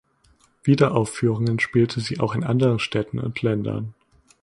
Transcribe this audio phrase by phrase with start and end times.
[0.63, 3.93] Wiederaufführungen spielte sie auch in anderen Städten und Ländern.